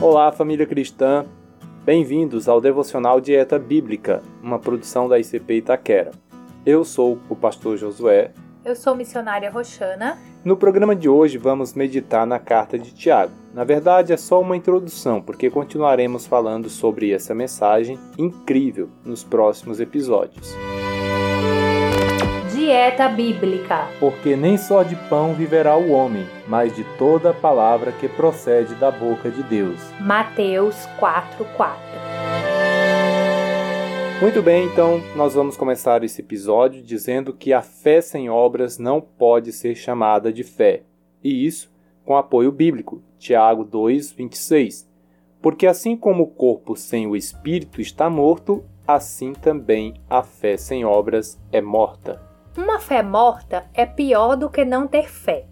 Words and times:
Olá, 0.00 0.32
família 0.32 0.64
cristã. 0.64 1.26
Bem-vindos 1.84 2.48
ao 2.48 2.58
Devocional 2.58 3.20
Dieta 3.20 3.58
Bíblica, 3.58 4.22
uma 4.42 4.58
produção 4.58 5.06
da 5.06 5.18
ICP 5.18 5.56
Itaquera. 5.56 6.12
Eu 6.64 6.86
sou 6.86 7.18
o 7.28 7.36
pastor 7.36 7.76
Josué. 7.76 8.30
Eu 8.64 8.74
sou 8.74 8.96
missionária 8.96 9.50
Roxana. 9.50 10.16
No 10.42 10.56
programa 10.56 10.96
de 10.96 11.06
hoje 11.06 11.36
vamos 11.36 11.74
meditar 11.74 12.26
na 12.26 12.38
carta 12.38 12.78
de 12.78 12.94
Tiago. 12.94 13.32
Na 13.52 13.62
verdade, 13.62 14.10
é 14.10 14.16
só 14.16 14.40
uma 14.40 14.56
introdução, 14.56 15.20
porque 15.20 15.50
continuaremos 15.50 16.26
falando 16.26 16.70
sobre 16.70 17.12
essa 17.12 17.34
mensagem 17.34 17.98
incrível 18.16 18.88
nos 19.04 19.22
próximos 19.22 19.80
episódios. 19.80 20.56
Dieta 22.70 23.08
Bíblica. 23.08 23.88
Porque 23.98 24.36
nem 24.36 24.56
só 24.56 24.84
de 24.84 24.94
pão 24.94 25.34
viverá 25.34 25.76
o 25.76 25.90
homem, 25.90 26.24
mas 26.46 26.72
de 26.72 26.84
toda 26.96 27.34
palavra 27.34 27.90
que 27.90 28.08
procede 28.08 28.76
da 28.76 28.92
boca 28.92 29.28
de 29.28 29.42
Deus. 29.42 29.80
Mateus 29.98 30.76
4:4. 31.00 31.76
Muito 34.22 34.40
bem, 34.40 34.66
então 34.66 35.02
nós 35.16 35.34
vamos 35.34 35.56
começar 35.56 36.04
esse 36.04 36.20
episódio 36.20 36.80
dizendo 36.80 37.34
que 37.34 37.52
a 37.52 37.60
fé 37.60 38.00
sem 38.00 38.30
obras 38.30 38.78
não 38.78 39.00
pode 39.00 39.50
ser 39.50 39.74
chamada 39.74 40.32
de 40.32 40.44
fé. 40.44 40.84
E 41.24 41.44
isso 41.44 41.68
com 42.04 42.16
apoio 42.16 42.52
bíblico, 42.52 43.02
Tiago 43.18 43.64
2:26. 43.64 44.88
Porque 45.42 45.66
assim 45.66 45.96
como 45.96 46.22
o 46.22 46.28
corpo 46.28 46.76
sem 46.76 47.08
o 47.08 47.16
espírito 47.16 47.80
está 47.80 48.08
morto, 48.08 48.62
assim 48.86 49.32
também 49.32 49.94
a 50.08 50.22
fé 50.22 50.56
sem 50.56 50.84
obras 50.84 51.36
é 51.50 51.60
morta. 51.60 52.29
Uma 52.56 52.80
fé 52.80 53.00
morta 53.00 53.64
é 53.72 53.86
pior 53.86 54.36
do 54.36 54.50
que 54.50 54.64
não 54.64 54.88
ter 54.88 55.08
fé. 55.08 55.46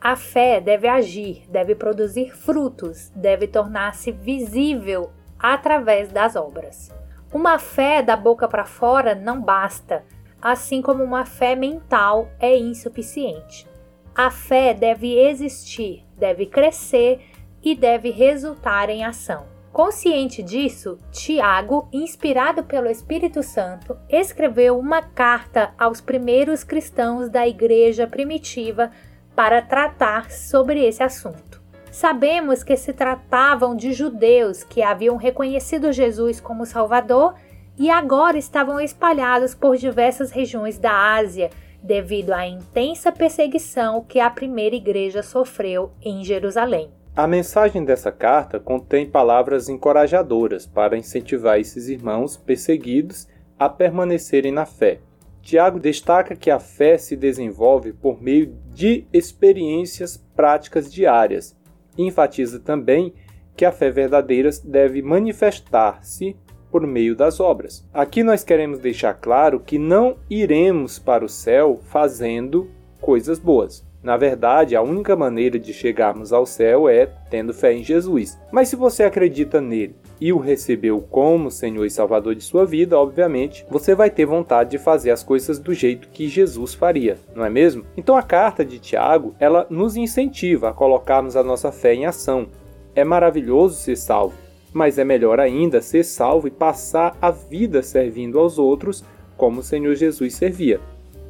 A 0.00 0.14
fé 0.14 0.60
deve 0.60 0.86
agir, 0.86 1.44
deve 1.50 1.74
produzir 1.74 2.30
frutos, 2.30 3.10
deve 3.14 3.48
tornar-se 3.48 4.12
visível 4.12 5.10
através 5.36 6.12
das 6.12 6.36
obras. 6.36 6.94
Uma 7.32 7.58
fé 7.58 8.02
da 8.02 8.16
boca 8.16 8.46
para 8.46 8.64
fora 8.64 9.16
não 9.16 9.42
basta, 9.42 10.04
assim 10.40 10.80
como 10.80 11.02
uma 11.02 11.24
fé 11.26 11.56
mental 11.56 12.28
é 12.38 12.56
insuficiente. 12.56 13.66
A 14.14 14.30
fé 14.30 14.72
deve 14.72 15.18
existir, 15.18 16.04
deve 16.16 16.46
crescer 16.46 17.20
e 17.62 17.74
deve 17.74 18.10
resultar 18.10 18.88
em 18.88 19.04
ação. 19.04 19.57
Consciente 19.78 20.42
disso, 20.42 20.98
Tiago, 21.12 21.88
inspirado 21.92 22.64
pelo 22.64 22.90
Espírito 22.90 23.44
Santo, 23.44 23.96
escreveu 24.08 24.76
uma 24.76 25.00
carta 25.00 25.72
aos 25.78 26.00
primeiros 26.00 26.64
cristãos 26.64 27.28
da 27.30 27.46
igreja 27.46 28.04
primitiva 28.04 28.90
para 29.36 29.62
tratar 29.62 30.32
sobre 30.32 30.84
esse 30.84 31.00
assunto. 31.00 31.62
Sabemos 31.92 32.64
que 32.64 32.76
se 32.76 32.92
tratavam 32.92 33.76
de 33.76 33.92
judeus 33.92 34.64
que 34.64 34.82
haviam 34.82 35.14
reconhecido 35.16 35.92
Jesus 35.92 36.40
como 36.40 36.66
Salvador 36.66 37.36
e 37.78 37.88
agora 37.88 38.36
estavam 38.36 38.80
espalhados 38.80 39.54
por 39.54 39.76
diversas 39.76 40.32
regiões 40.32 40.76
da 40.76 41.14
Ásia 41.14 41.50
devido 41.80 42.32
à 42.32 42.44
intensa 42.48 43.12
perseguição 43.12 44.02
que 44.02 44.18
a 44.18 44.28
primeira 44.28 44.74
igreja 44.74 45.22
sofreu 45.22 45.92
em 46.02 46.24
Jerusalém. 46.24 46.97
A 47.18 47.26
mensagem 47.26 47.84
dessa 47.84 48.12
carta 48.12 48.60
contém 48.60 49.04
palavras 49.04 49.68
encorajadoras 49.68 50.68
para 50.68 50.96
incentivar 50.96 51.58
esses 51.58 51.88
irmãos 51.88 52.36
perseguidos 52.36 53.26
a 53.58 53.68
permanecerem 53.68 54.52
na 54.52 54.64
fé. 54.64 55.00
Tiago 55.42 55.80
destaca 55.80 56.36
que 56.36 56.48
a 56.48 56.60
fé 56.60 56.96
se 56.96 57.16
desenvolve 57.16 57.92
por 57.92 58.22
meio 58.22 58.56
de 58.72 59.04
experiências 59.12 60.16
práticas 60.36 60.92
diárias 60.92 61.58
enfatiza 61.98 62.60
também 62.60 63.12
que 63.56 63.64
a 63.64 63.72
fé 63.72 63.90
verdadeira 63.90 64.50
deve 64.62 65.02
manifestar-se 65.02 66.36
por 66.70 66.86
meio 66.86 67.16
das 67.16 67.40
obras. 67.40 67.84
Aqui 67.92 68.22
nós 68.22 68.44
queremos 68.44 68.78
deixar 68.78 69.14
claro 69.14 69.58
que 69.58 69.76
não 69.76 70.18
iremos 70.30 71.00
para 71.00 71.24
o 71.24 71.28
céu 71.28 71.80
fazendo 71.82 72.70
coisas 73.00 73.40
boas. 73.40 73.87
Na 74.08 74.16
verdade, 74.16 74.74
a 74.74 74.80
única 74.80 75.14
maneira 75.14 75.58
de 75.58 75.70
chegarmos 75.70 76.32
ao 76.32 76.46
céu 76.46 76.88
é 76.88 77.04
tendo 77.28 77.52
fé 77.52 77.74
em 77.74 77.84
Jesus. 77.84 78.38
Mas 78.50 78.70
se 78.70 78.74
você 78.74 79.02
acredita 79.02 79.60
nele 79.60 79.96
e 80.18 80.32
o 80.32 80.38
recebeu 80.38 81.02
como 81.10 81.50
Senhor 81.50 81.84
e 81.84 81.90
Salvador 81.90 82.34
de 82.34 82.42
sua 82.42 82.64
vida, 82.64 82.98
obviamente, 82.98 83.66
você 83.68 83.94
vai 83.94 84.08
ter 84.08 84.24
vontade 84.24 84.70
de 84.70 84.78
fazer 84.78 85.10
as 85.10 85.22
coisas 85.22 85.58
do 85.58 85.74
jeito 85.74 86.08
que 86.08 86.26
Jesus 86.26 86.72
faria, 86.72 87.18
não 87.34 87.44
é 87.44 87.50
mesmo? 87.50 87.84
Então 87.98 88.16
a 88.16 88.22
carta 88.22 88.64
de 88.64 88.78
Tiago, 88.78 89.34
ela 89.38 89.66
nos 89.68 89.94
incentiva 89.94 90.70
a 90.70 90.72
colocarmos 90.72 91.36
a 91.36 91.44
nossa 91.44 91.70
fé 91.70 91.92
em 91.92 92.06
ação. 92.06 92.48
É 92.94 93.04
maravilhoso 93.04 93.74
ser 93.74 93.96
salvo, 93.96 94.38
mas 94.72 94.96
é 94.96 95.04
melhor 95.04 95.38
ainda 95.38 95.82
ser 95.82 96.02
salvo 96.02 96.48
e 96.48 96.50
passar 96.50 97.14
a 97.20 97.30
vida 97.30 97.82
servindo 97.82 98.38
aos 98.38 98.58
outros 98.58 99.04
como 99.36 99.60
o 99.60 99.62
Senhor 99.62 99.94
Jesus 99.94 100.34
servia. 100.34 100.80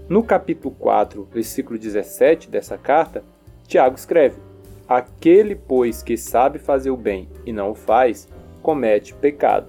No 0.08 0.22
capítulo 0.22 0.74
4, 0.78 1.28
versículo 1.30 1.78
17 1.78 2.48
dessa 2.48 2.78
carta, 2.78 3.22
Tiago 3.66 3.94
escreve: 3.94 4.40
Aquele, 4.88 5.54
pois, 5.54 6.02
que 6.02 6.16
sabe 6.16 6.58
fazer 6.58 6.90
o 6.90 6.96
bem 6.96 7.28
e 7.44 7.52
não 7.52 7.72
o 7.72 7.74
faz, 7.74 8.26
comete 8.62 9.12
pecado. 9.12 9.66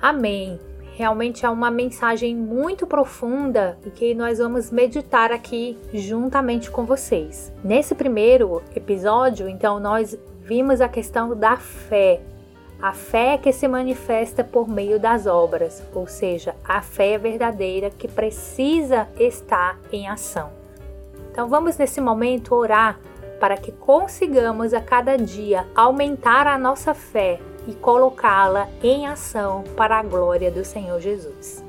Amém. 0.00 0.60
Realmente 0.94 1.44
é 1.44 1.50
uma 1.50 1.68
mensagem 1.68 2.36
muito 2.36 2.86
profunda 2.86 3.76
e 3.84 3.90
que 3.90 4.14
nós 4.14 4.38
vamos 4.38 4.70
meditar 4.70 5.32
aqui 5.32 5.76
juntamente 5.92 6.70
com 6.70 6.84
vocês. 6.84 7.52
Nesse 7.62 7.94
primeiro 7.94 8.62
episódio, 8.74 9.48
então, 9.48 9.80
nós 9.80 10.16
vimos 10.42 10.80
a 10.80 10.88
questão 10.88 11.36
da 11.36 11.56
fé, 11.56 12.20
a 12.80 12.92
fé 12.92 13.36
que 13.38 13.52
se 13.52 13.66
manifesta 13.66 14.44
por 14.44 14.68
meio 14.68 15.00
das 15.00 15.26
obras, 15.26 15.82
ou 15.92 16.06
seja, 16.06 16.54
a 16.64 16.80
fé 16.80 17.18
verdadeira 17.18 17.90
que 17.90 18.06
precisa 18.06 19.08
estar 19.18 19.78
em 19.90 20.08
ação. 20.08 20.50
Então 21.30 21.48
vamos 21.48 21.76
nesse 21.76 22.00
momento 22.00 22.54
orar 22.54 22.98
para 23.40 23.56
que 23.56 23.72
consigamos 23.72 24.72
a 24.74 24.80
cada 24.80 25.16
dia 25.16 25.66
aumentar 25.74 26.46
a 26.46 26.58
nossa 26.58 26.94
fé 26.94 27.40
e 27.66 27.74
colocá-la 27.74 28.68
em 28.82 29.06
ação 29.06 29.64
para 29.76 29.98
a 29.98 30.02
glória 30.02 30.50
do 30.50 30.64
Senhor 30.64 31.00
Jesus. 31.00 31.64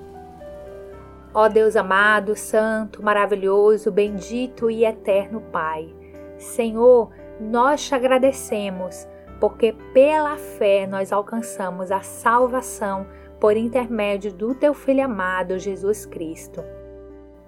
Ó 1.33 1.47
Deus 1.47 1.75
amado, 1.75 2.35
santo, 2.35 3.03
maravilhoso, 3.03 3.91
bendito 3.91 4.71
e 4.71 4.85
eterno 4.85 5.41
Pai, 5.51 5.93
Senhor, 6.37 7.11
nós 7.39 7.81
te 7.81 7.93
agradecemos 7.93 9.07
porque 9.39 9.73
pela 9.93 10.37
fé 10.37 10.85
nós 10.85 11.11
alcançamos 11.11 11.91
a 11.91 12.01
salvação 12.01 13.07
por 13.39 13.55
intermédio 13.55 14.33
do 14.33 14.53
teu 14.53 14.73
Filho 14.73 15.05
amado 15.05 15.57
Jesus 15.57 16.05
Cristo. 16.05 16.63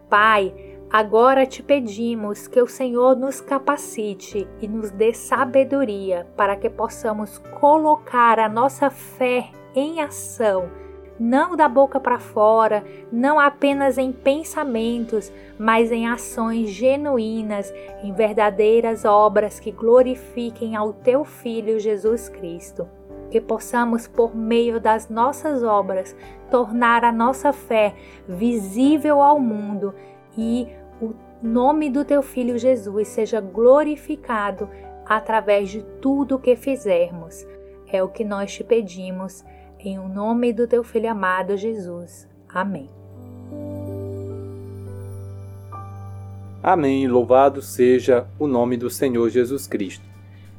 Pai, 0.09 0.53
agora 0.89 1.45
te 1.45 1.61
pedimos 1.61 2.47
que 2.47 2.61
o 2.61 2.67
Senhor 2.67 3.15
nos 3.15 3.41
capacite 3.41 4.47
e 4.61 4.67
nos 4.67 4.91
dê 4.91 5.13
sabedoria 5.13 6.27
para 6.35 6.55
que 6.55 6.69
possamos 6.69 7.37
colocar 7.59 8.39
a 8.39 8.49
nossa 8.49 8.89
fé 8.89 9.49
em 9.75 10.01
ação 10.01 10.69
não 11.21 11.55
da 11.55 11.69
boca 11.69 11.99
para 11.99 12.17
fora, 12.17 12.83
não 13.11 13.39
apenas 13.39 13.99
em 13.99 14.11
pensamentos, 14.11 15.31
mas 15.55 15.91
em 15.91 16.07
ações 16.07 16.71
genuínas, 16.71 17.71
em 18.01 18.11
verdadeiras 18.11 19.05
obras 19.05 19.59
que 19.59 19.71
glorifiquem 19.71 20.75
ao 20.75 20.91
teu 20.91 21.23
Filho 21.23 21.79
Jesus 21.79 22.27
Cristo. 22.27 22.89
Que 23.29 23.39
possamos, 23.39 24.07
por 24.07 24.35
meio 24.35 24.81
das 24.81 25.09
nossas 25.09 25.61
obras, 25.61 26.15
tornar 26.49 27.05
a 27.05 27.11
nossa 27.11 27.53
fé 27.53 27.93
visível 28.27 29.21
ao 29.21 29.39
mundo 29.39 29.93
e 30.35 30.67
o 30.99 31.13
nome 31.39 31.91
do 31.91 32.03
teu 32.03 32.23
Filho 32.23 32.57
Jesus 32.57 33.09
seja 33.09 33.39
glorificado 33.39 34.67
através 35.05 35.69
de 35.69 35.83
tudo 36.01 36.37
o 36.37 36.39
que 36.39 36.55
fizermos. 36.55 37.45
É 37.93 38.01
o 38.01 38.09
que 38.09 38.23
nós 38.23 38.51
te 38.51 38.63
pedimos 38.63 39.45
em 39.83 39.99
o 39.99 40.07
nome 40.07 40.53
do 40.53 40.67
teu 40.67 40.83
Filho 40.83 41.09
amado 41.09 41.57
Jesus. 41.57 42.27
Amém. 42.47 42.89
Amém. 46.61 47.07
Louvado 47.07 47.61
seja 47.61 48.27
o 48.37 48.45
nome 48.45 48.77
do 48.77 48.89
Senhor 48.89 49.29
Jesus 49.29 49.65
Cristo. 49.65 50.05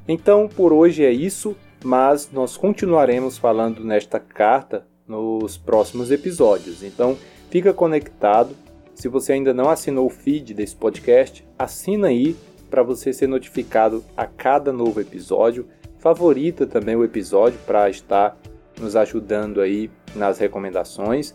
Então, 0.09 0.49
por 0.49 0.73
hoje 0.73 1.05
é 1.05 1.13
isso, 1.13 1.57
mas 1.85 2.31
nós 2.33 2.57
continuaremos 2.57 3.39
falando 3.39 3.85
nesta 3.85 4.19
carta 4.19 4.85
nos 5.07 5.57
próximos 5.57 6.11
episódios. 6.11 6.83
Então, 6.83 7.17
fica 7.51 7.73
conectado. 7.73 8.57
Se 8.95 9.09
você 9.09 9.35
ainda 9.35 9.55
não 9.55 9.71
assinou 9.71 10.07
o 10.07 10.11
feed 10.11 10.55
desse 10.55 10.75
podcast, 10.75 11.47
assina 11.59 12.09
aí 12.09 12.37
para 12.69 12.83
você 12.83 13.13
ser 13.13 13.29
notificado 13.29 14.05
a 14.17 14.27
cada 14.27 14.73
novo 14.73 15.01
episódio. 15.01 15.69
Favorita 15.99 16.67
também 16.67 16.97
o 16.97 17.05
episódio 17.05 17.61
para 17.65 17.89
estar 17.89 18.37
nos 18.83 18.97
ajudando 18.97 19.61
aí 19.61 19.91
nas 20.15 20.39
recomendações 20.39 21.35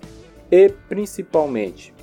e 0.51 0.69
principalmente 0.88 1.94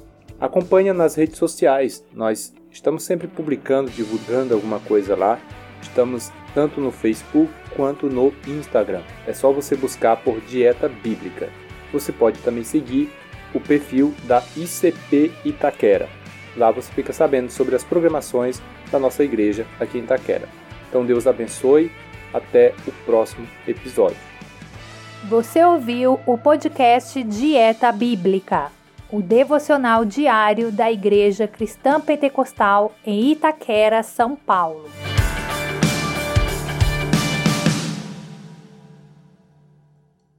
acompanha 0.40 0.92
nas 0.92 1.14
redes 1.14 1.38
sociais. 1.38 2.04
Nós 2.12 2.52
estamos 2.70 3.04
sempre 3.04 3.28
publicando, 3.28 3.90
divulgando 3.90 4.54
alguma 4.54 4.80
coisa 4.80 5.14
lá. 5.14 5.38
Estamos 5.80 6.32
tanto 6.54 6.80
no 6.80 6.90
Facebook 6.90 7.52
quanto 7.76 8.08
no 8.08 8.32
Instagram. 8.46 9.02
É 9.26 9.32
só 9.32 9.52
você 9.52 9.76
buscar 9.76 10.16
por 10.16 10.40
Dieta 10.40 10.88
Bíblica. 10.88 11.50
Você 11.92 12.10
pode 12.10 12.38
também 12.40 12.64
seguir 12.64 13.12
o 13.52 13.60
perfil 13.60 14.14
da 14.24 14.42
ICP 14.56 15.30
Itaquera. 15.44 16.08
Lá 16.56 16.70
você 16.70 16.90
fica 16.92 17.12
sabendo 17.12 17.50
sobre 17.50 17.74
as 17.74 17.84
programações 17.84 18.62
da 18.90 18.98
nossa 18.98 19.22
igreja 19.24 19.66
aqui 19.78 19.98
em 19.98 20.02
Itaquera. 20.02 20.48
Então 20.88 21.04
Deus 21.04 21.26
abençoe. 21.26 21.90
Até 22.32 22.74
o 22.84 22.90
próximo 23.06 23.46
episódio. 23.64 24.33
Você 25.28 25.64
ouviu 25.64 26.20
o 26.26 26.36
podcast 26.36 27.22
Dieta 27.22 27.90
Bíblica, 27.90 28.70
o 29.10 29.22
devocional 29.22 30.04
diário 30.04 30.70
da 30.70 30.92
Igreja 30.92 31.48
Cristã 31.48 31.98
Pentecostal 31.98 32.92
em 33.06 33.32
Itaquera, 33.32 34.02
São 34.02 34.36
Paulo. 34.36 34.84